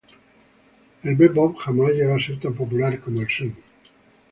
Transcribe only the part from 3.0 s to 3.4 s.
el